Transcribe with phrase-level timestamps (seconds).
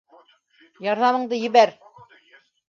[0.85, 1.75] Ярҙамыңды ебәр!